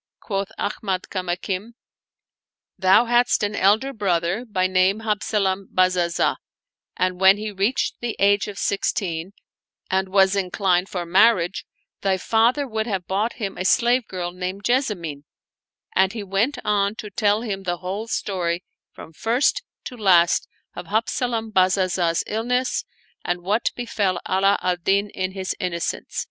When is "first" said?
19.14-19.62